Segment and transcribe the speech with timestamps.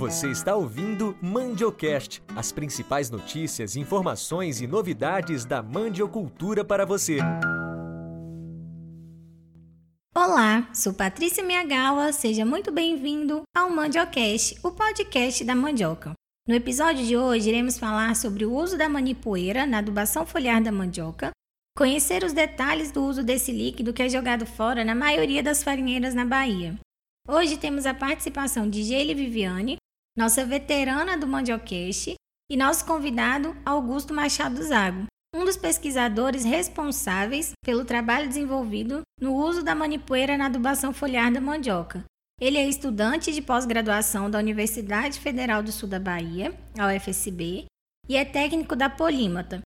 [0.00, 7.18] Você está ouvindo Mandiocast, as principais notícias, informações e novidades da mandiocultura para você.
[10.16, 16.14] Olá, sou Patrícia Miagawa, seja muito bem-vindo ao Mandiocast, o podcast da mandioca.
[16.48, 20.72] No episódio de hoje, iremos falar sobre o uso da manipoeira na adubação foliar da
[20.72, 21.30] mandioca,
[21.76, 26.14] conhecer os detalhes do uso desse líquido que é jogado fora na maioria das farinheiras
[26.14, 26.74] na Bahia.
[27.28, 29.76] Hoje temos a participação de Geile Viviane,
[30.20, 32.12] nossa veterana do Mandiocast,
[32.50, 39.64] e nosso convidado Augusto Machado Zago, um dos pesquisadores responsáveis pelo trabalho desenvolvido no uso
[39.64, 42.04] da manipoeira na adubação foliar da mandioca.
[42.38, 47.64] Ele é estudante de pós-graduação da Universidade Federal do Sul da Bahia, a UFSB,
[48.06, 49.62] e é técnico da Polímata.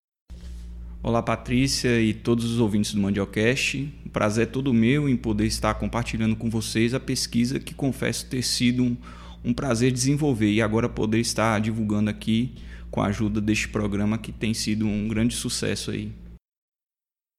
[1.02, 3.92] Olá, Patrícia e todos os ouvintes do Mandiocast.
[4.06, 8.26] O prazer é todo meu em poder estar compartilhando com vocês a pesquisa que confesso
[8.26, 8.96] ter sido
[9.44, 12.54] um, prazer desenvolver e agora poder estar divulgando aqui
[12.90, 16.12] com a ajuda deste programa que tem sido um grande sucesso aí.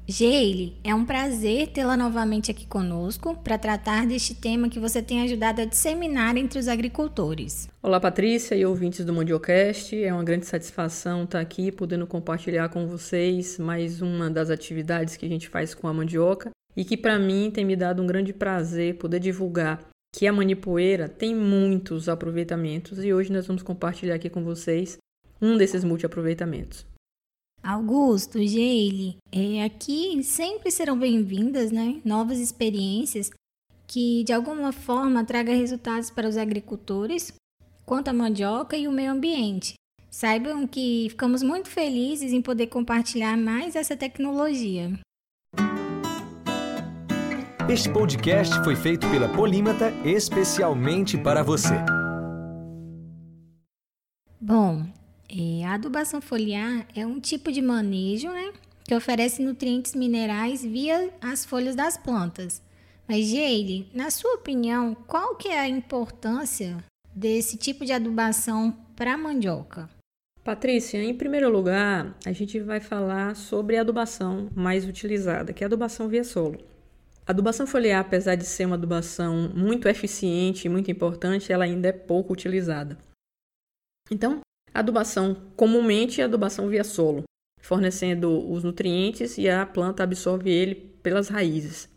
[0.08, 5.24] Geile, é um prazer tê-la novamente aqui conosco para tratar deste tema que você tem
[5.24, 7.68] ajudado a disseminar entre os agricultores.
[7.82, 9.96] Olá, Patrícia e ouvintes do Mandiocast.
[9.96, 15.26] É uma grande satisfação estar aqui podendo compartilhar com vocês mais uma das atividades que
[15.26, 18.32] a gente faz com a mandioca e que para mim tem me dado um grande
[18.32, 19.80] prazer poder divulgar
[20.18, 24.98] que a manipoeira tem muitos aproveitamentos e hoje nós vamos compartilhar aqui com vocês
[25.42, 26.86] um desses multiaproveitamentos.
[27.62, 33.30] Augusto, Geile, é, aqui sempre serão bem-vindas né, novas experiências
[33.86, 37.34] que de alguma forma traga resultados para os agricultores
[37.86, 39.74] quanto à mandioca e o meio ambiente.
[40.10, 44.98] Saibam que ficamos muito felizes em poder compartilhar mais essa tecnologia.
[47.68, 51.74] Este podcast foi feito pela Polímata especialmente para você.
[54.40, 54.86] Bom,
[55.28, 61.10] é, a adubação foliar é um tipo de manejo né, que oferece nutrientes minerais via
[61.20, 62.62] as folhas das plantas.
[63.08, 66.78] Mas, Geile, na sua opinião, qual que é a importância
[67.16, 69.90] desse tipo de adubação para a mandioca?
[70.44, 75.66] Patrícia, em primeiro lugar, a gente vai falar sobre a adubação mais utilizada, que é
[75.66, 76.75] a adubação via solo.
[77.28, 81.88] A adubação foliar, apesar de ser uma adubação muito eficiente e muito importante, ela ainda
[81.88, 82.98] é pouco utilizada.
[84.12, 84.42] Então,
[84.76, 87.24] Adubação comumente é adubação via solo,
[87.62, 91.88] fornecendo os nutrientes e a planta absorve ele pelas raízes.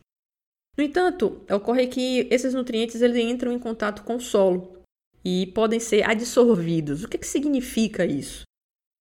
[0.77, 4.81] No entanto, ocorre que esses nutrientes eles entram em contato com o solo
[5.25, 7.03] e podem ser adsorvidos.
[7.03, 8.45] O que, que significa isso?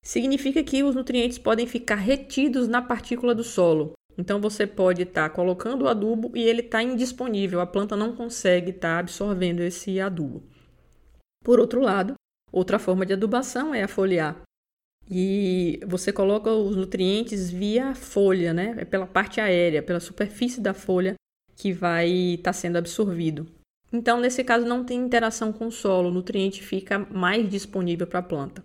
[0.04, 3.94] Significa que os nutrientes podem ficar retidos na partícula do solo.
[4.18, 8.16] Então você pode estar tá colocando o adubo e ele está indisponível, a planta não
[8.16, 10.44] consegue estar tá absorvendo esse adubo.
[11.44, 12.16] Por outro lado,
[12.52, 14.42] Outra forma de adubação é a foliar.
[15.10, 18.76] E você coloca os nutrientes via folha, né?
[18.78, 21.16] É pela parte aérea, pela superfície da folha
[21.56, 23.48] que vai estar tá sendo absorvido.
[23.92, 28.20] Então, nesse caso, não tem interação com o solo, o nutriente fica mais disponível para
[28.20, 28.64] a planta.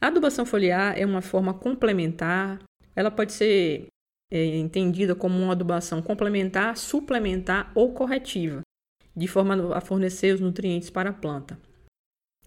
[0.00, 2.60] A adubação foliar é uma forma complementar,
[2.96, 3.86] ela pode ser
[4.30, 8.60] é, entendida como uma adubação complementar, suplementar ou corretiva,
[9.16, 11.58] de forma a fornecer os nutrientes para a planta.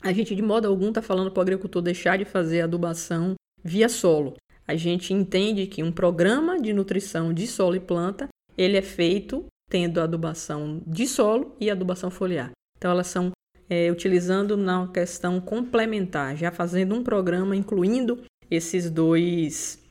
[0.02, 3.88] A gente, de modo algum, está falando para o agricultor deixar de fazer adubação via
[3.88, 4.36] solo.
[4.68, 8.28] A gente entende que um programa de nutrição de solo e planta
[8.58, 12.52] ele é feito tendo adubação de solo e adubação foliar.
[12.78, 13.32] Então, elas são
[13.70, 19.83] é, utilizando na questão complementar, já fazendo um programa incluindo esses dois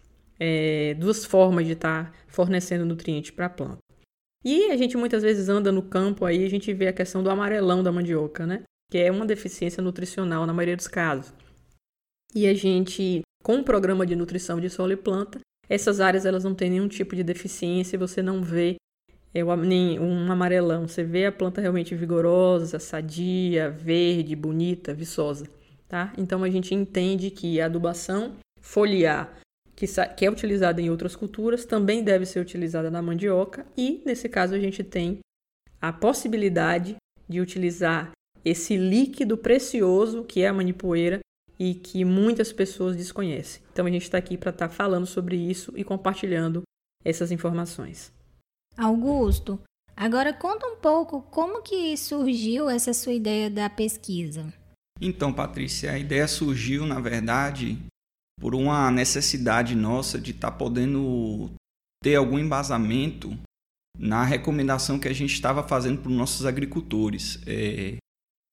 [0.45, 3.79] é, duas formas de estar tá fornecendo nutriente para a planta.
[4.45, 7.31] E a gente muitas vezes anda no campo aí, a gente vê a questão do
[7.31, 8.65] amarelão da mandioca, né?
[8.91, 11.33] que é uma deficiência nutricional na maioria dos casos.
[12.35, 15.39] E a gente, com o programa de nutrição de solo e planta,
[15.69, 18.77] essas áreas elas não têm nenhum tipo de deficiência, você não vê
[19.33, 25.47] é, um amarelão, você vê a planta realmente vigorosa, sadia, verde, bonita, viçosa.
[25.89, 26.13] Tá?
[26.19, 29.42] Então a gente entende que a adubação foliar,
[29.83, 34.29] que, que é utilizada em outras culturas, também deve ser utilizada na mandioca, e nesse
[34.29, 35.19] caso a gente tem
[35.81, 36.97] a possibilidade
[37.29, 38.13] de utilizar
[38.45, 41.19] esse líquido precioso que é a manipoeira
[41.59, 43.63] e que muitas pessoas desconhecem.
[43.73, 46.63] Então a gente está aqui para estar tá falando sobre isso e compartilhando
[47.05, 48.13] essas informações.
[48.77, 49.61] Augusto,
[49.97, 54.53] agora conta um pouco como que surgiu essa sua ideia da pesquisa.
[55.01, 57.79] Então, Patrícia, a ideia surgiu, na verdade,
[58.41, 61.53] por uma necessidade nossa de estar tá podendo
[62.03, 63.39] ter algum embasamento
[63.99, 67.39] na recomendação que a gente estava fazendo para os nossos agricultores.
[67.47, 67.97] É,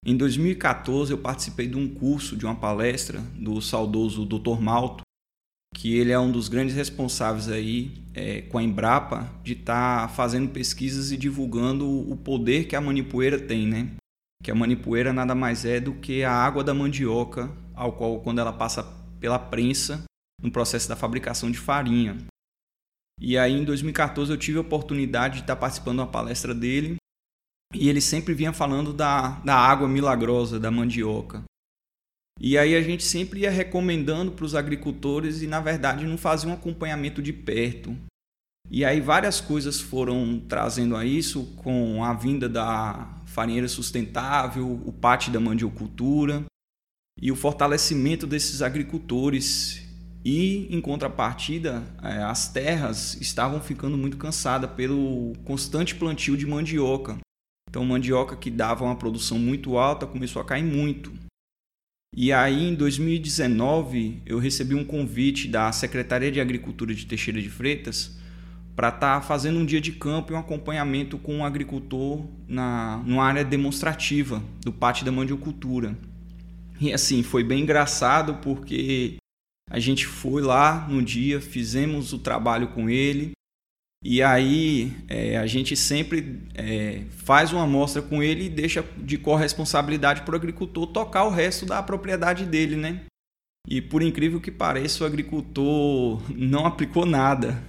[0.05, 4.61] Em 2014 eu participei de um curso, de uma palestra do saudoso Dr.
[4.61, 5.03] Malto,
[5.75, 10.13] que ele é um dos grandes responsáveis aí é, com a Embrapa de estar tá
[10.13, 13.91] fazendo pesquisas e divulgando o poder que a manipoeira tem, né?
[14.43, 18.39] Que a manipoeira nada mais é do que a água da mandioca, ao qual quando
[18.39, 18.83] ela passa
[19.19, 20.03] pela prensa
[20.41, 22.17] no processo da fabricação de farinha.
[23.19, 26.95] E aí em 2014 eu tive a oportunidade de estar participando de uma palestra dele
[27.73, 31.43] e ele sempre vinha falando da, da água milagrosa da mandioca.
[32.39, 36.49] E aí a gente sempre ia recomendando para os agricultores e na verdade não fazia
[36.49, 37.95] um acompanhamento de perto.
[38.71, 44.93] E aí várias coisas foram trazendo a isso com a vinda da farinheira sustentável, o
[44.93, 46.45] pátio da mandiocultura
[47.21, 49.83] e o fortalecimento desses agricultores.
[50.23, 57.17] E em contrapartida, é, as terras estavam ficando muito cansadas pelo constante plantio de mandioca.
[57.69, 61.13] Então, mandioca que dava uma produção muito alta começou a cair muito.
[62.15, 67.49] E aí, em 2019, eu recebi um convite da Secretaria de Agricultura de Teixeira de
[67.49, 68.17] Freitas
[68.75, 72.97] para estar tá fazendo um dia de campo e um acompanhamento com um agricultor na
[73.05, 75.95] numa área demonstrativa do pátio da mandiocultura.
[76.79, 79.17] E assim, foi bem engraçado porque
[79.69, 83.33] a gente foi lá no dia, fizemos o trabalho com ele
[84.03, 89.17] e aí é, a gente sempre é, faz uma amostra com ele e deixa de
[89.17, 93.01] corresponsabilidade para o agricultor tocar o resto da propriedade dele, né?
[93.67, 97.61] E por incrível que pareça, o agricultor não aplicou nada.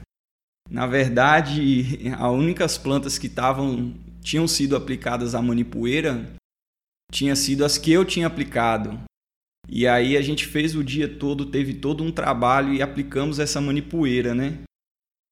[0.70, 3.92] Na verdade, as únicas plantas que estavam
[4.22, 6.32] tinham sido aplicadas à manipoeira
[7.10, 8.98] tinha sido as que eu tinha aplicado.
[9.68, 13.60] E aí a gente fez o dia todo, teve todo um trabalho e aplicamos essa
[13.60, 14.58] manipoeira, né?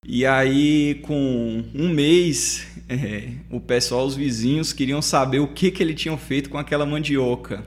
[0.07, 5.83] E aí, com um mês, é, o pessoal, os vizinhos, queriam saber o que, que
[5.83, 7.65] ele tinha feito com aquela mandioca.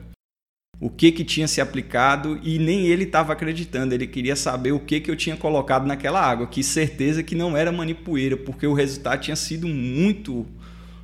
[0.80, 3.94] O que, que tinha se aplicado e nem ele estava acreditando.
[3.94, 6.48] Ele queria saber o que, que eu tinha colocado naquela água.
[6.48, 10.44] Que certeza que não era manipoeira, porque o resultado tinha sido muito,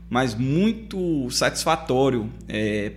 [0.09, 2.33] mas muito satisfatório.
[2.49, 2.93] É,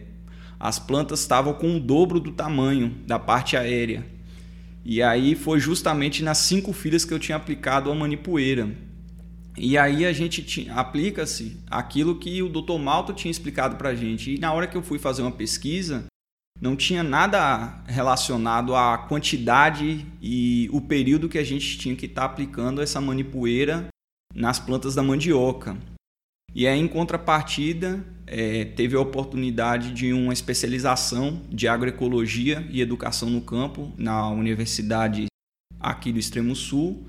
[0.59, 4.05] as plantas estavam com o dobro do tamanho da parte aérea.
[4.83, 8.69] E aí foi justamente nas cinco filhas que eu tinha aplicado a manipoeira.
[9.57, 12.79] E aí a gente aplica-se aquilo que o Dr.
[12.79, 14.35] Malto tinha explicado para a gente.
[14.35, 16.05] E na hora que eu fui fazer uma pesquisa,
[16.59, 22.21] não tinha nada relacionado à quantidade e o período que a gente tinha que estar
[22.21, 23.87] tá aplicando essa manipoeira
[24.33, 25.75] nas plantas da mandioca.
[26.53, 33.29] E aí, em contrapartida, é, teve a oportunidade de uma especialização de agroecologia e educação
[33.29, 35.27] no campo na universidade
[35.79, 37.05] aqui do Extremo Sul.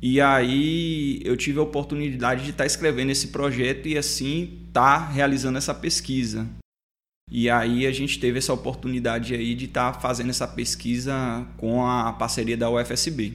[0.00, 5.08] E aí eu tive a oportunidade de estar escrevendo esse projeto e assim estar tá
[5.08, 6.48] realizando essa pesquisa.
[7.30, 11.86] E aí a gente teve essa oportunidade aí de estar tá fazendo essa pesquisa com
[11.86, 13.34] a parceria da UFSB.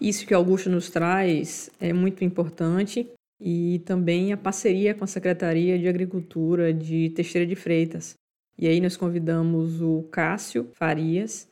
[0.00, 3.06] Isso que Augusto nos traz é muito importante
[3.40, 8.14] e também a parceria com a Secretaria de Agricultura de Teixeira de Freitas.
[8.58, 11.48] E aí nós convidamos o Cássio Farias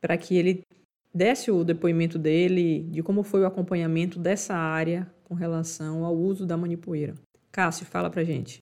[0.00, 0.62] para que ele
[1.12, 6.46] desse o depoimento dele de como foi o acompanhamento dessa área com relação ao uso
[6.46, 7.14] da manipoeira.
[7.52, 8.58] Cássio, fala para gente.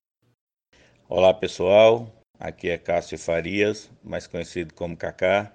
[1.08, 5.54] Olá pessoal, aqui é Cássio Farias, mais conhecido como Cacá.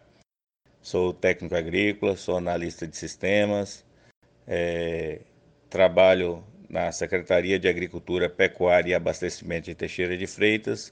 [0.81, 3.85] Sou técnico agrícola, sou analista de sistemas,
[4.47, 5.21] é,
[5.69, 10.91] trabalho na Secretaria de Agricultura, Pecuária e Abastecimento de Teixeira de Freitas,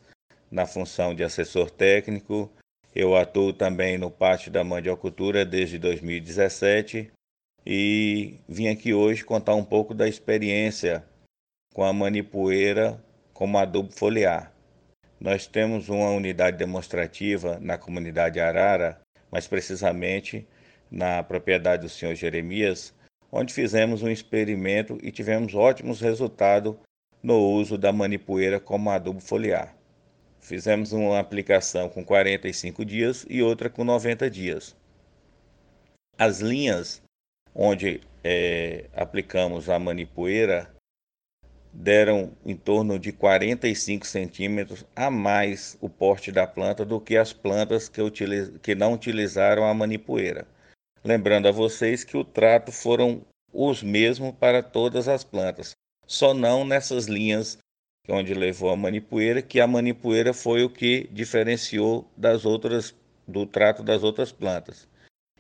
[0.52, 2.52] na função de assessor técnico.
[2.94, 7.12] Eu atuo também no Pátio da Mandiocultura desde 2017
[7.66, 11.04] e vim aqui hoje contar um pouco da experiência
[11.74, 14.54] com a manipoeira como adubo foliar.
[15.20, 20.48] Nós temos uma unidade demonstrativa na comunidade Arara, mais precisamente
[20.92, 22.94] na propriedade do senhor Jeremias,
[23.32, 26.76] onde fizemos um experimento e tivemos ótimos resultados
[27.24, 29.76] no uso da manipoeira como adubo foliar.
[30.40, 34.76] Fizemos uma aplicação com 45 dias e outra com 90 dias.
[36.18, 37.02] As linhas
[37.54, 40.70] onde é, aplicamos a manipoeira
[41.74, 47.32] deram em torno de 45 centímetros a mais o porte da planta do que as
[47.32, 48.02] plantas que,
[48.62, 50.46] que não utilizaram a manipoeira.
[51.04, 55.72] Lembrando a vocês que o trato foram os mesmos para todas as plantas,
[56.08, 57.58] só não nessas linhas
[58.10, 62.96] onde levou a manipoeira, que a manipoeira foi o que diferenciou das outras
[63.28, 64.88] do trato das outras plantas.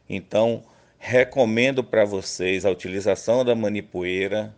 [0.07, 0.63] Então,
[0.97, 4.55] recomendo para vocês a utilização da manipoeira,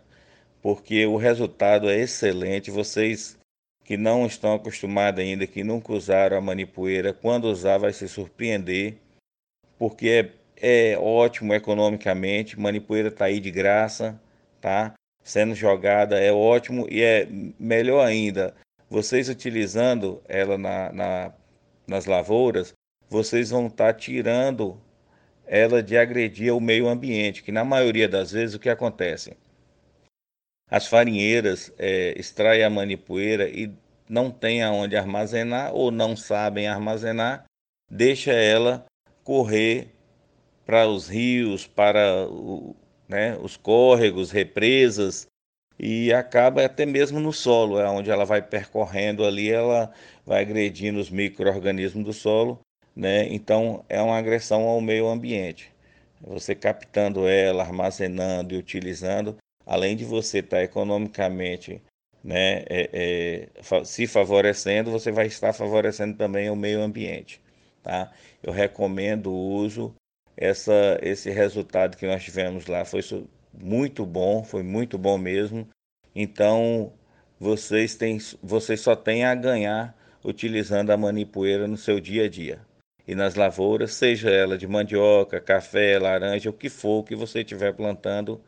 [0.62, 2.70] porque o resultado é excelente.
[2.70, 3.36] Vocês
[3.84, 8.96] que não estão acostumados ainda, que nunca usaram a manipoeira, quando usar vai se surpreender,
[9.78, 14.20] porque é, é ótimo economicamente, manipoeira está aí de graça,
[14.60, 14.94] tá?
[15.22, 17.26] Sendo jogada é ótimo e é
[17.58, 18.54] melhor ainda,
[18.90, 21.32] vocês utilizando ela na, na
[21.86, 22.72] nas lavouras,
[23.08, 24.80] vocês vão estar tá tirando
[25.46, 29.36] ela de agredir o meio ambiente, que na maioria das vezes o que acontece?
[30.70, 33.70] As farinheiras é, extraem a manipoeira e
[34.08, 37.44] não têm aonde armazenar ou não sabem armazenar,
[37.90, 38.84] deixa ela
[39.22, 39.93] correr
[40.66, 42.74] para os rios, para o,
[43.08, 45.26] né, os córregos, represas
[45.78, 49.92] e acaba até mesmo no solo, é onde ela vai percorrendo ali, ela
[50.24, 52.60] vai agredindo os micro-organismos do solo,
[52.94, 53.26] né?
[53.32, 55.72] Então é uma agressão ao meio ambiente.
[56.20, 61.82] Você captando ela, armazenando e utilizando, além de você estar economicamente
[62.22, 67.40] né, é, é, se favorecendo, você vai estar favorecendo também o meio ambiente.
[67.82, 68.10] Tá?
[68.42, 69.94] Eu recomendo o uso.
[70.36, 73.00] Essa, esse resultado que nós tivemos lá foi
[73.52, 75.68] muito bom, foi muito bom mesmo.
[76.14, 76.92] Então,
[77.38, 82.60] vocês, têm, vocês só têm a ganhar utilizando a manipoeira no seu dia a dia.
[83.06, 87.74] E nas lavouras, seja ela de mandioca, café, laranja, o que for que você estiver
[87.74, 88.40] plantando,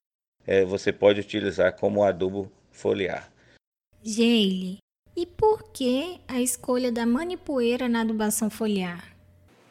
[0.46, 3.30] é, você pode utilizar como adubo foliar.
[4.02, 4.78] Geile,
[5.14, 9.15] e por que a escolha da manipoeira na adubação foliar?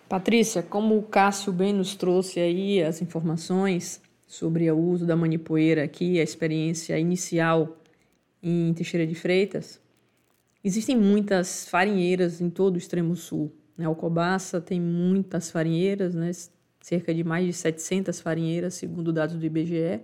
[0.08, 5.84] Patrícia, como o Cássio bem nos trouxe aí as informações sobre o uso da manipoeira
[5.84, 7.76] aqui, a experiência inicial
[8.42, 9.82] em Teixeira de Freitas,
[10.64, 13.52] existem muitas farinheiras em todo o extremo sul.
[13.76, 13.86] Né?
[13.86, 16.30] Alcobaça tem muitas farinheiras, né?
[16.80, 20.02] cerca de mais de 700 farinheiras, segundo dados do IBGE.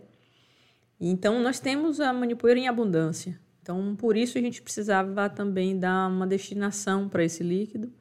[1.00, 3.40] Então, nós temos a manipoeira em abundância.
[3.62, 7.92] Então, por isso a gente precisava também dar uma destinação para esse líquido.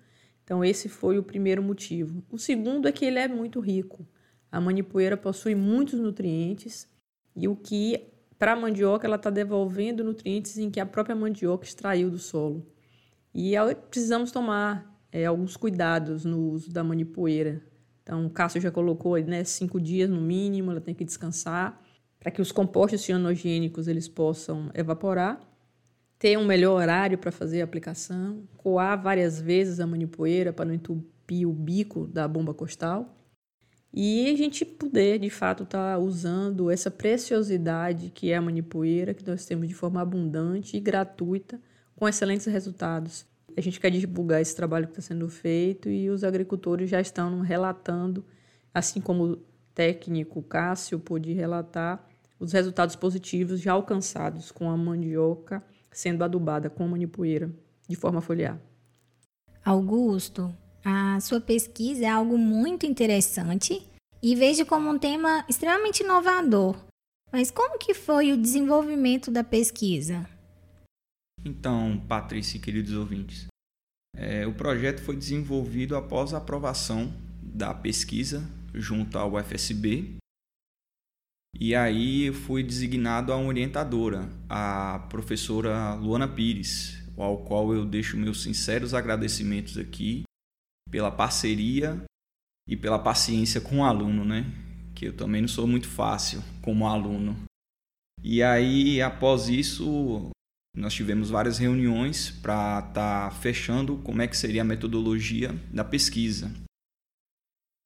[0.51, 2.25] Então, esse foi o primeiro motivo.
[2.29, 4.05] O segundo é que ele é muito rico.
[4.51, 6.89] A manipoeira possui muitos nutrientes
[7.37, 11.65] e o que para a mandioca, ela está devolvendo nutrientes em que a própria mandioca
[11.65, 12.67] extraiu do solo.
[13.33, 13.53] E
[13.89, 17.63] precisamos tomar é, alguns cuidados no uso da manipoeira.
[18.03, 21.81] Então, o Cássio já colocou né, cinco dias no mínimo, ela tem que descansar
[22.19, 25.39] para que os compostos cianogênicos eles possam evaporar,
[26.21, 30.75] ter um melhor horário para fazer a aplicação, coar várias vezes a manipoeira para não
[30.75, 33.17] entupir o bico da bomba costal
[33.93, 39.15] e a gente poder, de fato, estar tá usando essa preciosidade que é a manipoeira,
[39.15, 41.59] que nós temos de forma abundante e gratuita,
[41.97, 43.27] com excelentes resultados.
[43.57, 47.41] A gente quer divulgar esse trabalho que está sendo feito e os agricultores já estão
[47.41, 48.25] relatando,
[48.73, 49.37] assim como o
[49.75, 52.07] técnico Cássio pôde relatar,
[52.39, 57.51] os resultados positivos já alcançados com a mandioca sendo adubada com a manipoeira
[57.89, 58.61] de forma foliar.
[59.65, 60.55] Augusto,
[60.85, 63.87] a sua pesquisa é algo muito interessante
[64.23, 66.77] e vejo como um tema extremamente inovador.
[67.33, 70.29] Mas como que foi o desenvolvimento da pesquisa?
[71.45, 73.47] Então, Patrícia e queridos ouvintes,
[74.17, 78.43] é, o projeto foi desenvolvido após a aprovação da pesquisa
[78.75, 80.17] junto ao UFSB.
[81.59, 88.43] E aí fui designado a orientadora, a professora Luana Pires, ao qual eu deixo meus
[88.43, 90.23] sinceros agradecimentos aqui
[90.91, 92.03] pela parceria
[92.69, 94.47] e pela paciência com o aluno, né?
[94.95, 97.37] Que eu também não sou muito fácil como aluno.
[98.23, 100.31] E aí, após isso,
[100.77, 105.85] nós tivemos várias reuniões para estar tá fechando como é que seria a metodologia da
[105.85, 106.53] pesquisa.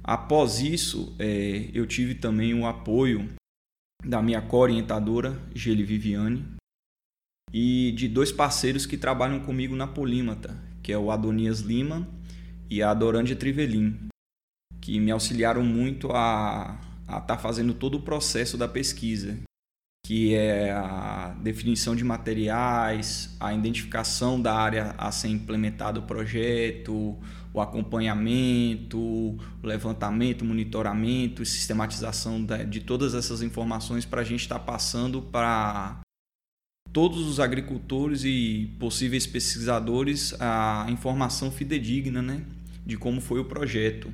[0.02, 3.32] Após isso, é, eu tive também o apoio
[4.04, 6.44] da minha co-orientadora, Geli Viviane,
[7.52, 12.06] e de dois parceiros que trabalham comigo na Polímata, que é o Adonias Lima
[12.68, 14.08] e a Dorândia Trivelin,
[14.80, 19.38] que me auxiliaram muito a estar tá fazendo todo o processo da pesquisa,
[20.04, 27.18] que é a definição de materiais, a identificação da área a ser implementado o projeto,
[27.54, 34.64] o acompanhamento, o levantamento, monitoramento sistematização de todas essas informações para a gente estar tá
[34.64, 36.00] passando para
[36.92, 42.44] todos os agricultores e possíveis pesquisadores a informação fidedigna né,
[42.84, 44.12] de como foi o projeto.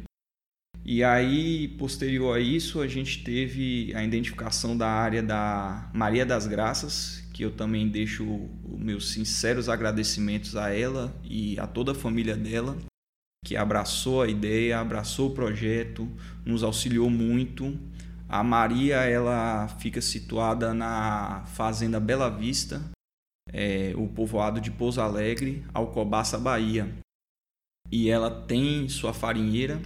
[0.85, 6.47] E aí, posterior a isso, a gente teve a identificação da área da Maria das
[6.47, 12.37] Graças, que eu também deixo meus sinceros agradecimentos a ela e a toda a família
[12.37, 12.77] dela,
[13.45, 16.09] que abraçou a ideia, abraçou o projeto,
[16.45, 17.79] nos auxiliou muito
[18.31, 22.81] a Maria ela fica situada na fazenda Bela Vista,
[23.53, 26.89] é, o povoado de Pouso Alegre, Alcobaça, Bahia.
[27.91, 29.83] E ela tem sua farinheira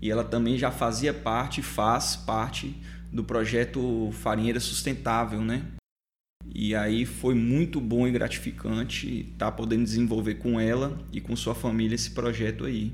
[0.00, 2.76] e ela também já fazia parte, faz parte
[3.12, 5.64] do projeto Farinheira Sustentável, né?
[6.54, 11.34] E aí foi muito bom e gratificante estar tá podendo desenvolver com ela e com
[11.34, 12.92] sua família esse projeto aí.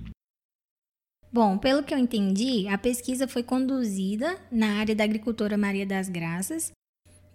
[1.32, 6.08] Bom, pelo que eu entendi, a pesquisa foi conduzida na área da agricultora Maria das
[6.08, 6.72] Graças,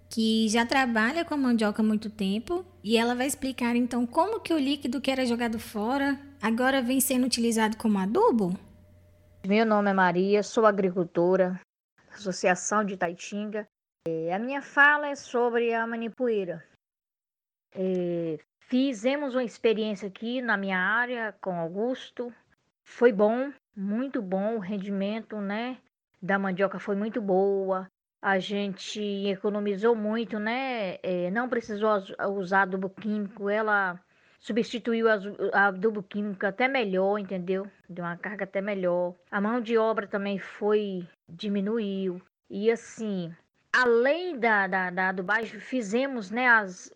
[0.09, 4.39] que já trabalha com a mandioca há muito tempo, e ela vai explicar então como
[4.39, 8.57] que o líquido que era jogado fora agora vem sendo utilizado como adubo.
[9.47, 11.57] Meu nome é Maria, sou agricultora,
[12.11, 13.65] Associação de Taitinga.
[14.05, 16.61] É, a minha fala é sobre a manipoeira.
[17.73, 22.29] É, fizemos uma experiência aqui na minha área com Augusto.
[22.83, 25.77] Foi bom, muito bom o rendimento, né?
[26.21, 27.87] Da mandioca foi muito boa.
[28.21, 28.99] A gente
[29.29, 30.97] economizou muito, né?
[31.01, 31.89] É, não precisou
[32.35, 33.49] usar adubo químico.
[33.49, 33.97] Ela
[34.47, 35.07] substituiu
[35.51, 37.69] a adubo químico até melhor, entendeu?
[37.89, 39.13] Deu uma carga até melhor.
[39.29, 42.21] A mão de obra também foi diminuiu.
[42.49, 43.35] E assim,
[43.73, 46.93] além da, da, da adubagem, fizemos né, as,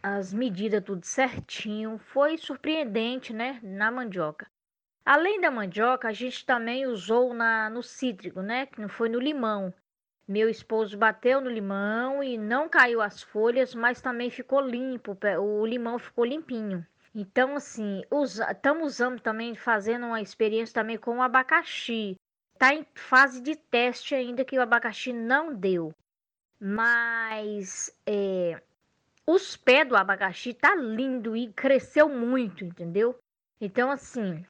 [0.00, 1.98] as medidas tudo certinho.
[1.98, 3.58] Foi surpreendente, né?
[3.60, 4.46] Na mandioca.
[5.04, 8.66] Além da mandioca, a gente também usou na, no cítrico, né?
[8.66, 9.74] Que não foi no limão.
[10.26, 15.66] Meu esposo bateu no limão e não caiu as folhas, mas também ficou limpo, o
[15.66, 16.86] limão ficou limpinho.
[17.14, 18.02] Então, assim,
[18.50, 22.16] estamos usando também, fazendo uma experiência também com o abacaxi.
[22.54, 25.94] Está em fase de teste ainda que o abacaxi não deu.
[26.58, 28.60] Mas é,
[29.26, 33.18] os pés do abacaxi tá lindo e cresceu muito, entendeu?
[33.60, 34.44] Então, assim,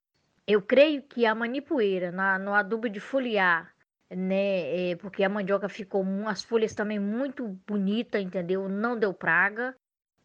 [0.47, 3.74] eu creio que a manipoeira na, no adubo de foliar,
[4.17, 4.91] né?
[4.91, 8.69] É, porque a mandioca ficou as folhas também muito bonita, entendeu?
[8.69, 9.75] Não deu praga.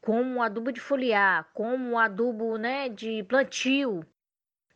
[0.02, 4.06] Como adubo de foliar, como adubo, né, de plantio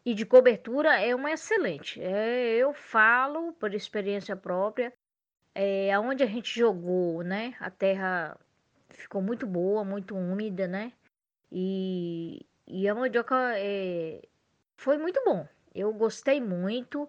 [0.05, 2.01] e de cobertura é uma excelente.
[2.01, 4.93] É, eu falo por experiência própria.
[5.55, 7.55] É, onde a gente jogou, né?
[7.59, 8.37] A terra
[8.89, 10.91] ficou muito boa, muito úmida, né?
[11.51, 14.21] E, e a mandioca é,
[14.75, 15.47] foi muito bom.
[15.73, 17.07] Eu gostei muito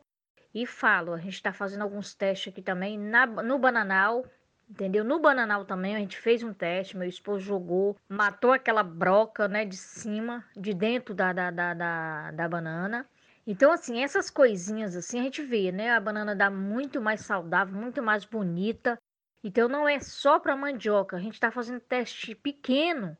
[0.55, 4.25] e falo, a gente está fazendo alguns testes aqui também na, no bananal,
[4.71, 5.03] entendeu?
[5.05, 9.65] No bananal também a gente fez um teste, meu esposo jogou, matou aquela broca, né,
[9.65, 13.07] de cima, de dentro da, da, da, da, da banana.
[13.47, 15.91] Então, assim, essas coisinhas assim a gente vê, né?
[15.91, 18.99] A banana dá muito mais saudável, muito mais bonita.
[19.43, 21.17] Então, não é só para mandioca.
[21.17, 23.15] A gente está fazendo teste pequeno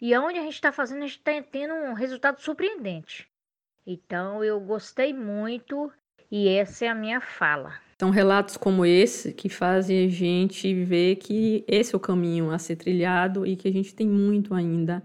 [0.00, 3.28] e onde a gente está fazendo, a gente está tendo um resultado surpreendente.
[3.86, 5.90] Então eu gostei muito
[6.30, 7.72] e essa é a minha fala.
[7.98, 12.58] São relatos como esse que fazem a gente ver que esse é o caminho a
[12.58, 15.02] ser trilhado e que a gente tem muito ainda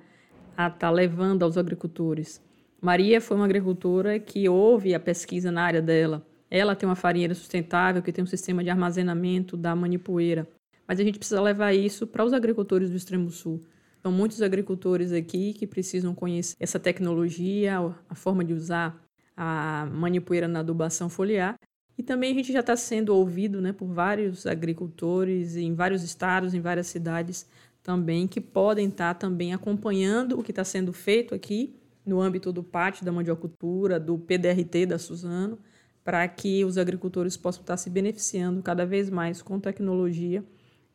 [0.56, 2.42] a estar tá levando aos agricultores.
[2.80, 6.24] Maria foi uma agricultora que houve a pesquisa na área dela.
[6.52, 10.48] Ela tem uma farinheira sustentável que tem um sistema de armazenamento da manipoeira.
[10.88, 13.62] Mas a gente precisa levar isso para os agricultores do extremo sul.
[14.04, 19.02] São muitos agricultores aqui que precisam conhecer essa tecnologia, a forma de usar
[19.36, 21.56] a manipoeira na adubação foliar.
[21.98, 26.54] E também a gente já está sendo ouvido né, por vários agricultores em vários estados,
[26.54, 27.48] em várias cidades
[27.84, 32.52] também, que podem estar tá também acompanhando o que está sendo feito aqui no âmbito
[32.52, 35.60] do pátio da mandiocultura, do PDRT da Suzano,
[36.04, 40.44] para que os agricultores possam estar tá se beneficiando cada vez mais com tecnologia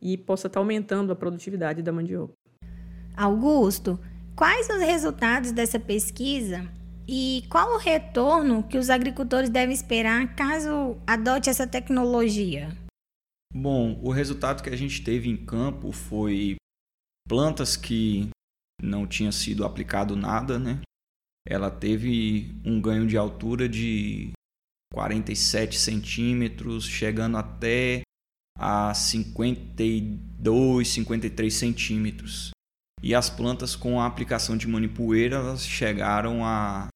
[0.01, 2.35] e possa estar tá aumentando a produtividade da mandioca.
[3.17, 3.99] Augusto,
[4.37, 6.69] quais os resultados dessa pesquisa
[7.09, 12.69] e qual o retorno que os agricultores devem esperar caso adote essa tecnologia?
[13.51, 16.57] Bom, o resultado que a gente teve em campo foi
[17.27, 18.29] plantas que
[18.83, 20.83] não tinha sido aplicado nada, né?
[21.49, 24.33] Ela teve um ganho de altura de
[24.93, 28.03] 47 centímetros, chegando até
[28.59, 32.51] a 52, 53 centímetros.
[33.03, 36.89] E as plantas com a aplicação de manipoeira elas chegaram a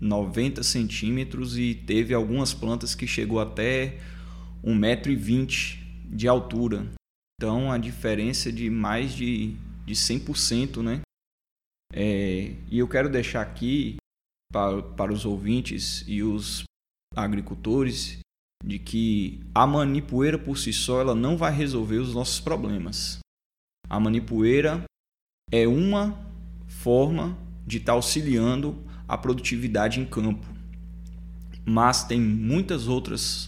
[0.00, 3.98] 90 centímetros e teve algumas plantas que chegou até
[4.64, 6.86] 1,20m de altura.
[7.38, 11.00] Então a diferença é de mais de, de 100%, né?
[11.92, 13.96] É, e eu quero deixar aqui
[14.52, 16.64] para, para os ouvintes e os
[17.16, 18.20] agricultores
[18.64, 23.18] de que a manipoeira por si só ela não vai resolver os nossos problemas.
[23.88, 24.84] A manipoeira
[25.50, 26.16] é uma
[26.68, 27.36] forma
[27.66, 30.46] de estar tá auxiliando a produtividade em campo.
[31.64, 33.46] Mas tem muitas outras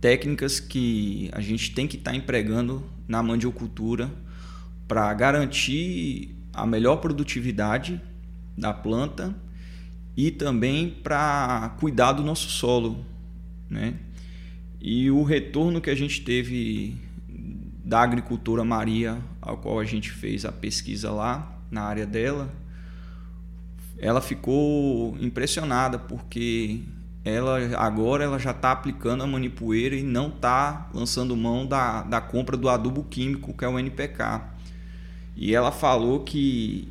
[0.00, 4.10] técnicas que a gente tem que estar tá empregando na mandiocultura
[4.88, 8.00] para garantir a melhor produtividade
[8.58, 9.32] da planta
[10.16, 13.06] e também para cuidar do nosso solo,
[13.70, 13.94] né?
[14.80, 16.96] E o retorno que a gente teve
[17.84, 22.52] da agricultora Maria, ao qual a gente fez a pesquisa lá na área dela,
[23.98, 26.82] ela ficou impressionada porque
[27.24, 32.20] ela agora ela já está aplicando a manipoeira e não está lançando mão da, da
[32.20, 34.42] compra do adubo químico que é o NPK.
[35.34, 36.88] E ela falou que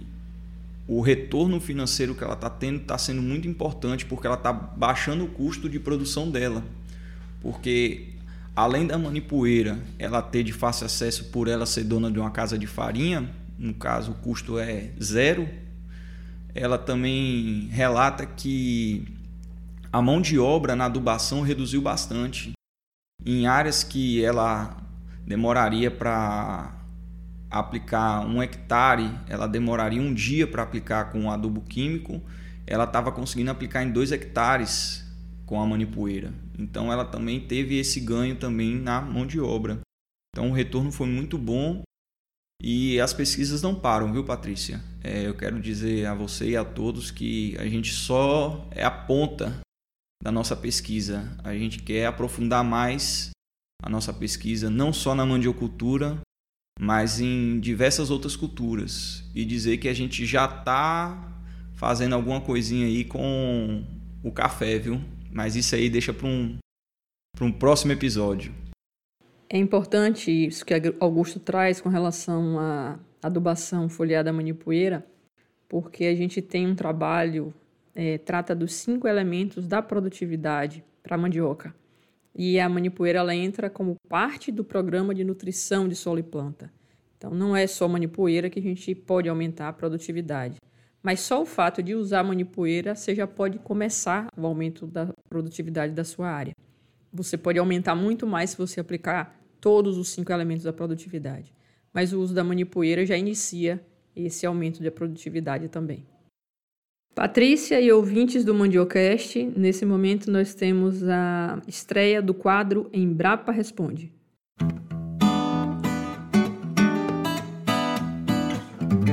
[0.87, 5.23] o retorno financeiro que ela está tendo está sendo muito importante porque ela está baixando
[5.25, 6.63] o custo de produção dela.
[7.41, 8.09] Porque
[8.55, 12.57] além da manipoeira ela ter de fácil acesso por ela ser dona de uma casa
[12.57, 15.47] de farinha, no caso o custo é zero,
[16.55, 19.05] ela também relata que
[19.91, 22.53] a mão de obra na adubação reduziu bastante.
[23.25, 24.77] Em áreas que ela
[25.27, 26.73] demoraria para
[27.51, 32.21] aplicar um hectare, ela demoraria um dia para aplicar com adubo químico,
[32.65, 35.05] ela estava conseguindo aplicar em dois hectares
[35.45, 36.33] com a manipoeira.
[36.57, 39.81] Então ela também teve esse ganho também na mão de obra.
[40.33, 41.83] Então o retorno foi muito bom
[42.61, 44.81] e as pesquisas não param, viu, Patrícia?
[45.03, 48.91] É, eu quero dizer a você e a todos que a gente só é a
[48.91, 49.59] ponta
[50.23, 51.37] da nossa pesquisa.
[51.43, 53.31] A gente quer aprofundar mais
[53.81, 56.19] a nossa pesquisa, não só na mandiocultura,
[56.79, 59.23] mas em diversas outras culturas.
[59.35, 61.31] E dizer que a gente já está
[61.73, 63.85] fazendo alguma coisinha aí com
[64.23, 65.01] o café, viu?
[65.31, 66.57] Mas isso aí deixa para um,
[67.41, 68.53] um próximo episódio.
[69.47, 75.05] É importante isso que Augusto traz com relação à adubação foliada manipoeira,
[75.69, 77.53] porque a gente tem um trabalho,
[77.93, 81.75] é, trata dos cinco elementos da produtividade para a mandioca.
[82.33, 86.71] E a manipoeira ela entra como parte do programa de nutrição de solo e planta.
[87.17, 90.57] Então não é só manipoeira que a gente pode aumentar a produtividade.
[91.01, 95.93] Mas só o fato de usar manipoeira você já pode começar o aumento da produtividade
[95.93, 96.53] da sua área.
[97.15, 101.53] Você pode aumentar muito mais se você aplicar todos os cinco elementos da produtividade.
[101.93, 103.81] Mas o uso da manipoeira já inicia
[104.13, 106.05] esse aumento da produtividade também.
[107.15, 114.11] Patrícia e ouvintes do Mandiocast, nesse momento nós temos a estreia do quadro Embrapa Responde.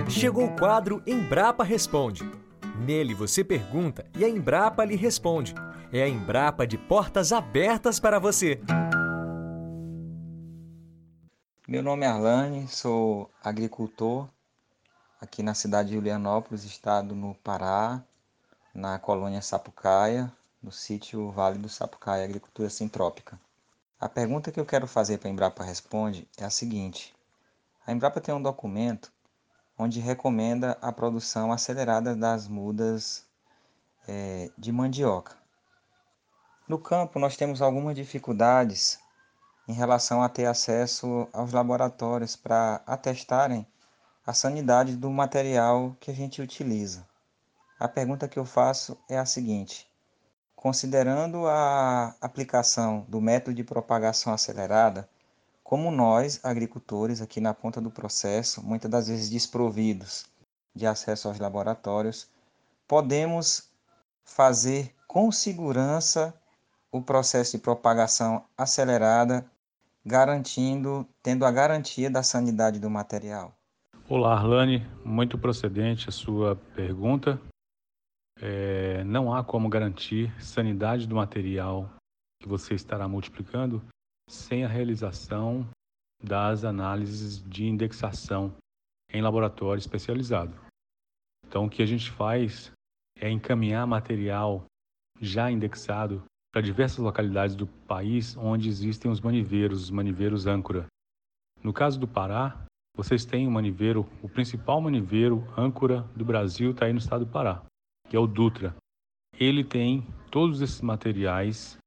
[0.08, 2.28] Chegou o quadro Embrapa Responde.
[2.84, 5.54] Nele você pergunta e a Embrapa lhe responde.
[5.94, 8.58] É a Embrapa de portas abertas para você.
[11.68, 14.26] Meu nome é Arlane, sou agricultor
[15.20, 18.02] aqui na cidade de Julianópolis, estado no Pará,
[18.74, 23.38] na colônia Sapucaia, no sítio Vale do Sapucaia, agricultura sintrópica.
[24.00, 27.14] A pergunta que eu quero fazer para a Embrapa Responde é a seguinte:
[27.86, 29.12] a Embrapa tem um documento
[29.76, 33.26] onde recomenda a produção acelerada das mudas
[34.08, 35.41] é, de mandioca.
[36.72, 38.98] No campo, nós temos algumas dificuldades
[39.68, 43.66] em relação a ter acesso aos laboratórios para atestarem
[44.26, 47.06] a sanidade do material que a gente utiliza.
[47.78, 49.86] A pergunta que eu faço é a seguinte:
[50.56, 55.06] considerando a aplicação do método de propagação acelerada,
[55.62, 60.24] como nós, agricultores, aqui na ponta do processo, muitas das vezes desprovidos
[60.74, 62.30] de acesso aos laboratórios,
[62.88, 63.70] podemos
[64.24, 66.34] fazer com segurança
[66.92, 69.50] o processo de propagação acelerada,
[70.04, 73.54] garantindo, tendo a garantia da sanidade do material.
[74.06, 77.40] Olá, Arlane, muito procedente a sua pergunta.
[78.38, 81.88] É, não há como garantir sanidade do material
[82.42, 83.82] que você estará multiplicando
[84.28, 85.66] sem a realização
[86.22, 88.54] das análises de indexação
[89.10, 90.54] em laboratório especializado.
[91.46, 92.70] Então, o que a gente faz
[93.16, 94.64] é encaminhar material
[95.20, 96.22] já indexado
[96.52, 100.86] para diversas localidades do país onde existem os maniveiros, os maniveiros âncora.
[101.62, 106.84] No caso do Pará, vocês têm um maniveiro, o principal maniveiro âncora do Brasil está
[106.84, 107.62] aí no estado do Pará,
[108.08, 108.76] que é o Dutra.
[109.40, 111.78] Ele tem todos esses materiais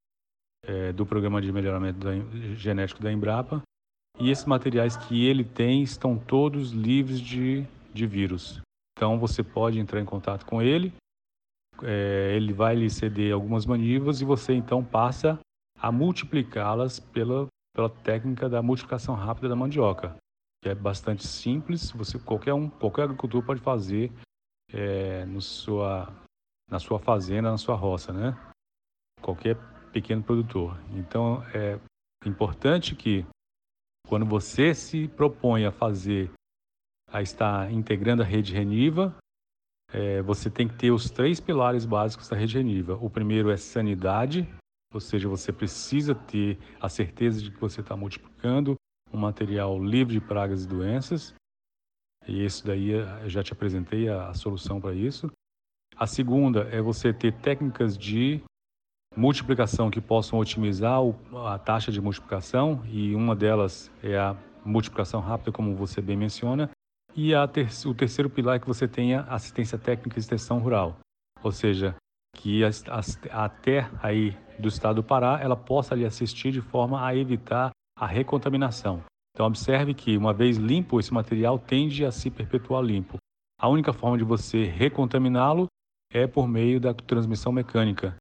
[0.65, 2.11] é, do programa de melhoramento da,
[2.55, 3.61] genético da Embrapa
[4.19, 8.61] e esses materiais que ele tem estão todos livres de, de vírus.
[8.97, 10.91] Então você pode entrar em contato com ele,
[11.83, 15.39] é, ele vai lhe ceder algumas manivas e você então passa
[15.79, 20.15] a multiplicá-las pela, pela técnica da multiplicação rápida da mandioca
[20.65, 21.91] que é bastante simples.
[21.91, 24.11] Você qualquer um, qualquer agricultor pode fazer
[24.73, 26.11] é, no sua,
[26.67, 28.35] na sua fazenda, na sua roça, né?
[29.21, 29.55] Qualquer
[29.91, 30.75] pequeno produtor.
[30.89, 31.79] Então é
[32.25, 33.23] importante que
[34.07, 36.31] quando você se propõe a fazer
[37.11, 39.15] a estar integrando a rede Reniva,
[39.95, 42.97] é, você tem que ter os três pilares básicos da rede Reniva.
[42.99, 44.45] O primeiro é sanidade,
[44.93, 48.75] ou seja, você precisa ter a certeza de que você está multiplicando
[49.13, 51.33] um material livre de pragas e doenças.
[52.27, 55.31] E isso daí eu já te apresentei a, a solução para isso.
[55.95, 58.43] A segunda é você ter técnicas de
[59.15, 60.99] multiplicação que possam otimizar
[61.47, 66.69] a taxa de multiplicação e uma delas é a multiplicação rápida, como você bem menciona,
[67.15, 70.99] e ter o terceiro pilar é que você tenha assistência técnica e extensão rural,
[71.41, 71.95] ou seja,
[72.35, 72.61] que
[73.31, 77.71] a, terra aí do estado do Pará ela possa lhe assistir de forma a evitar
[77.97, 79.01] a recontaminação.
[79.33, 83.17] Então observe que uma vez limpo esse material tende a se perpetuar limpo.
[83.59, 85.67] A única forma de você recontaminá-lo
[86.11, 88.15] é por meio da transmissão mecânica,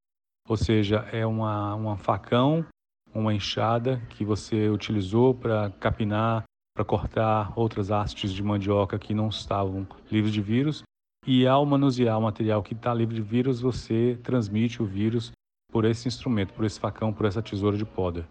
[0.47, 2.65] ou seja, é uma, uma facão,
[3.13, 6.43] uma enxada que você utilizou para capinar,
[6.75, 10.83] para cortar outras hastes de mandioca que não estavam livres de vírus.
[11.25, 15.31] E ao manusear o material que está livre de vírus, você transmite o vírus
[15.71, 18.27] por esse instrumento, por esse facão, por essa tesoura de poda.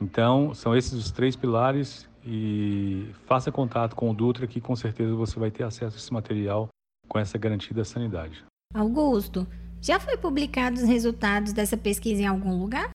[0.00, 5.14] Então, são esses os três pilares e faça contato com o Dutra que com certeza
[5.14, 6.68] você vai ter acesso a esse material
[7.08, 8.44] com essa garantida sanidade.
[8.74, 9.46] Augusto,
[9.80, 12.90] já foi publicados os resultados dessa pesquisa em algum lugar?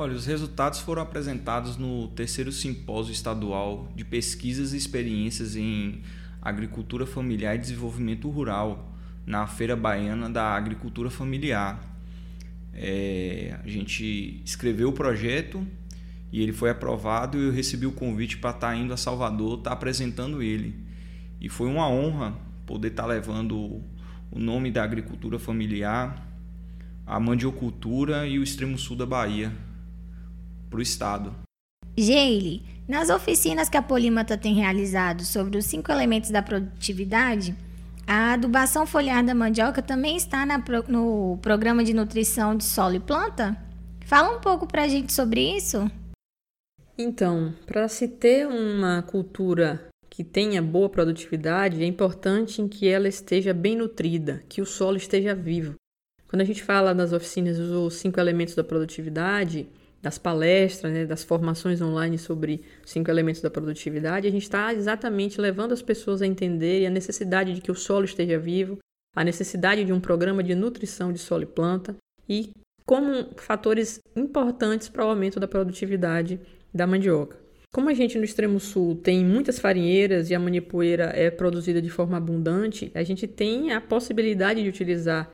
[0.00, 6.02] Olha, os resultados foram apresentados no terceiro simpósio estadual de pesquisas e experiências em
[6.40, 11.82] agricultura familiar e desenvolvimento rural, na Feira Baiana da Agricultura Familiar.
[12.72, 15.66] É, a gente escreveu o projeto
[16.30, 19.72] e ele foi aprovado e eu recebi o convite para estar indo a Salvador, estar
[19.72, 20.76] apresentando ele.
[21.40, 23.82] E foi uma honra poder estar levando
[24.30, 26.24] o nome da agricultura familiar,
[27.04, 29.66] a mandiocultura e o extremo sul da Bahia
[30.68, 31.34] para o estado.
[31.96, 37.54] Geile, nas oficinas que a Polímata tem realizado sobre os cinco elementos da produtividade,
[38.06, 43.00] a adubação foliar da mandioca também está na, no programa de nutrição de solo e
[43.00, 43.56] planta?
[44.06, 45.90] Fala um pouco para a gente sobre isso.
[46.96, 53.06] Então, para se ter uma cultura que tenha boa produtividade, é importante em que ela
[53.06, 55.74] esteja bem nutrida, que o solo esteja vivo.
[56.26, 59.68] Quando a gente fala nas oficinas dos cinco elementos da produtividade,
[60.00, 65.40] das palestras, né, das formações online sobre cinco elementos da produtividade, a gente está exatamente
[65.40, 68.78] levando as pessoas a entender a necessidade de que o solo esteja vivo,
[69.14, 71.96] a necessidade de um programa de nutrição de solo e planta
[72.28, 72.50] e
[72.86, 76.40] como fatores importantes para o aumento da produtividade
[76.72, 77.36] da mandioca.
[77.74, 81.90] Como a gente no extremo sul tem muitas farinheiras e a manipoeira é produzida de
[81.90, 85.30] forma abundante, a gente tem a possibilidade de utilizar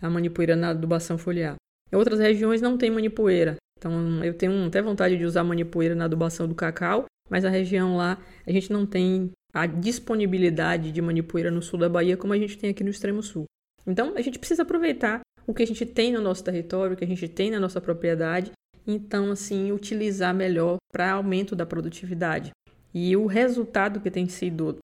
[0.00, 1.54] a manipoeira na adubação foliar.
[1.90, 6.04] Em outras regiões não tem manipoeira, então eu tenho até vontade de usar manipoeira na
[6.04, 11.50] adubação do cacau, mas a região lá a gente não tem a disponibilidade de manipoeira
[11.50, 13.46] no sul da Bahia como a gente tem aqui no extremo sul.
[13.86, 17.04] Então a gente precisa aproveitar o que a gente tem no nosso território, o que
[17.04, 18.52] a gente tem na nossa propriedade
[18.86, 22.50] então assim utilizar melhor para aumento da produtividade.
[22.92, 24.78] E o resultado que tem sido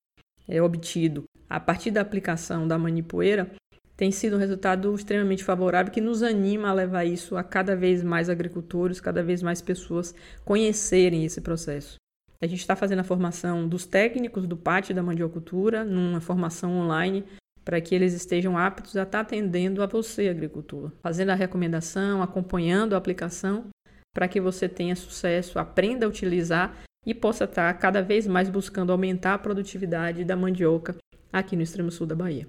[0.49, 3.51] é, obtido a partir da aplicação da manipoeira
[3.97, 8.03] tem sido um resultado extremamente favorável que nos anima a levar isso a cada vez
[8.03, 11.97] mais agricultores, cada vez mais pessoas conhecerem esse processo.
[12.41, 17.25] A gente está fazendo a formação dos técnicos do pátio da mandiocultura, numa formação online,
[17.65, 22.23] para que eles estejam aptos a estar tá atendendo a você, agricultor, fazendo a recomendação,
[22.23, 23.69] acompanhando a aplicação
[24.15, 28.93] para que você tenha sucesso, aprenda a utilizar e possa estar cada vez mais buscando
[28.93, 30.97] aumentar a produtividade da mandioca
[31.33, 32.47] aqui no extremo sul da Bahia.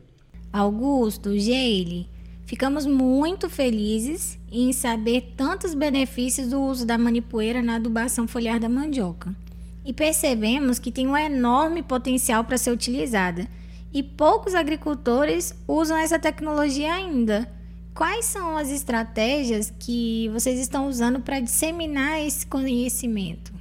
[0.52, 2.10] Augusto, Geile,
[2.46, 8.70] ficamos muito felizes em saber tantos benefícios do uso da manipoeira na adubação foliar da
[8.70, 9.36] mandioca.
[9.84, 13.48] E percebemos que tem um enorme potencial para ser utilizada.
[13.94, 17.50] E poucos agricultores usam essa tecnologia ainda.
[17.94, 23.57] Quais são as estratégias que vocês estão usando para disseminar esse conhecimento?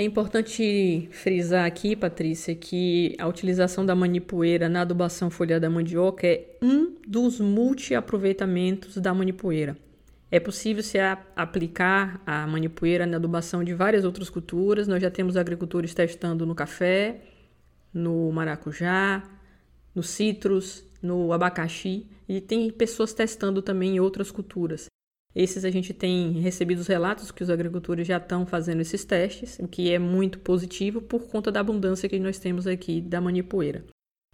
[0.00, 6.26] É importante frisar aqui, Patrícia, que a utilização da manipoeira na adubação folhada da mandioca
[6.26, 9.76] é um dos multi-aproveitamentos da manipoeira.
[10.30, 10.96] É possível se
[11.36, 14.88] aplicar a manipoeira na adubação de várias outras culturas.
[14.88, 17.20] Nós já temos agricultores testando no café,
[17.92, 19.22] no maracujá,
[19.94, 24.86] no citros, no abacaxi e tem pessoas testando também em outras culturas.
[25.34, 29.58] Esses a gente tem recebido os relatos que os agricultores já estão fazendo esses testes,
[29.60, 33.84] o que é muito positivo por conta da abundância que nós temos aqui da manipoeira.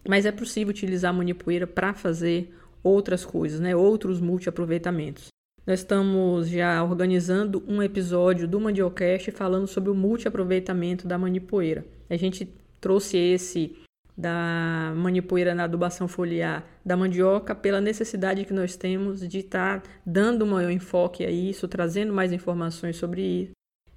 [0.09, 3.77] Mas é possível utilizar a manipoeira para fazer outras coisas, né?
[3.77, 5.29] outros multiaproveitamentos.
[5.67, 11.85] Nós estamos já organizando um episódio do Mandiocast falando sobre o multiaproveitamento da manipoeira.
[12.09, 12.49] A gente
[12.81, 13.77] trouxe esse
[14.17, 19.91] da manipoeira na adubação foliar da mandioca pela necessidade que nós temos de estar tá
[20.07, 23.51] dando maior enfoque a isso, trazendo mais informações sobre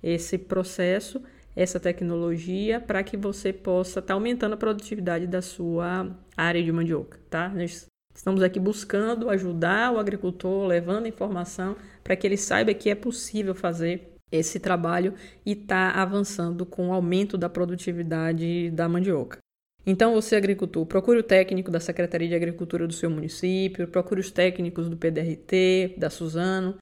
[0.03, 1.21] esse processo,
[1.55, 6.71] essa tecnologia, para que você possa estar tá aumentando a produtividade da sua área de
[6.71, 7.49] mandioca, tá?
[7.49, 12.95] Nós estamos aqui buscando ajudar o agricultor, levando informação para que ele saiba que é
[12.95, 15.13] possível fazer esse trabalho
[15.45, 19.39] e estar tá avançando com o aumento da produtividade da mandioca.
[19.89, 24.29] Então, você, agricultor, procure o técnico da Secretaria de Agricultura do seu município, procure os
[24.29, 26.77] técnicos do PDRT, da Suzano.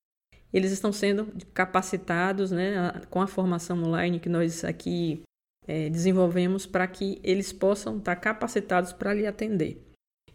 [0.53, 5.23] Eles estão sendo capacitados né, com a formação online que nós aqui
[5.65, 9.81] é, desenvolvemos para que eles possam estar capacitados para lhe atender.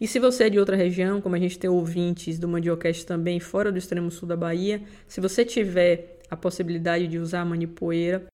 [0.01, 3.39] E se você é de outra região, como a gente tem ouvintes do Mandiocast também
[3.39, 8.25] fora do extremo sul da Bahia, se você tiver a possibilidade de usar a manipoeira,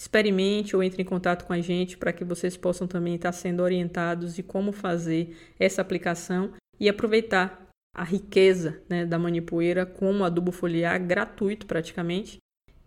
[0.00, 3.62] experimente ou entre em contato com a gente para que vocês possam também estar sendo
[3.62, 10.52] orientados de como fazer essa aplicação e aproveitar a riqueza né, da manipoeira como adubo
[10.52, 12.38] foliar gratuito praticamente,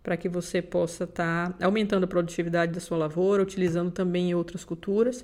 [0.02, 5.21] para que você possa estar aumentando a produtividade da sua lavoura, utilizando também outras culturas.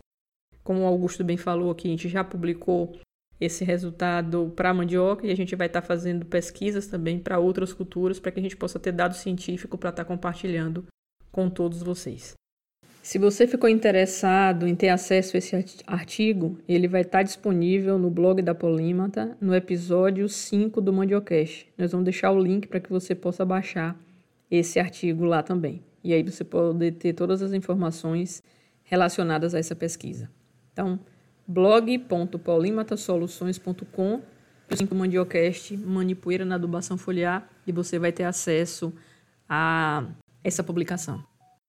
[0.63, 2.99] Como o Augusto bem falou aqui, a gente já publicou
[3.41, 7.73] esse resultado para a mandioca e a gente vai estar fazendo pesquisas também para outras
[7.73, 10.85] culturas para que a gente possa ter dado científico para estar compartilhando
[11.31, 12.33] com todos vocês.
[13.01, 15.55] Se você ficou interessado em ter acesso a esse
[15.87, 21.67] artigo, ele vai estar disponível no blog da Polímata, no episódio 5 do Mandiocast.
[21.77, 23.99] Nós vamos deixar o link para que você possa baixar
[24.51, 25.81] esse artigo lá também.
[26.03, 28.43] E aí você pode ter todas as informações
[28.83, 30.29] relacionadas a essa pesquisa.
[30.71, 30.99] Então,
[31.47, 34.21] blog.polimatasoluções.com
[34.71, 38.93] o 5 Mandiocast, Manipoeira na adubação foliar, e você vai ter acesso
[39.47, 40.05] a
[40.43, 41.23] essa publicação.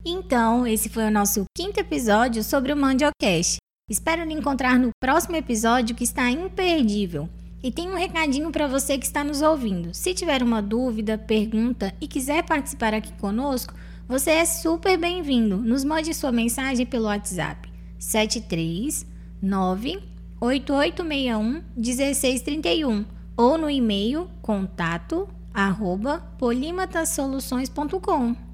[0.05, 3.59] Então, esse foi o nosso quinto episódio sobre o Mandiocast.
[3.89, 7.29] Espero lhe encontrar no próximo episódio que está imperdível.
[7.63, 9.93] E tem um recadinho para você que está nos ouvindo.
[9.93, 13.75] Se tiver uma dúvida, pergunta e quiser participar aqui conosco,
[14.09, 15.59] você é super bem-vindo.
[15.59, 20.03] Nos mande sua mensagem pelo WhatsApp 739
[20.41, 23.05] 8861 1631
[23.37, 28.50] ou no e-mail contato arroba polimatasoluções.com.